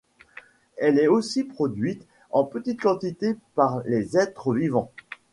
[0.77, 4.91] Elle est aussi produite en petite quantité par les êtres vivants.